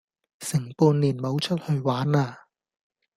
[0.39, 2.35] 成半年冇出去玩喇